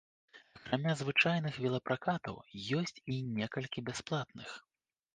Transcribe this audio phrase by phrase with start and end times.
[0.59, 2.35] Акрамя звычайных велапракатаў,
[2.81, 4.61] ёсць і некалькі бясплатных.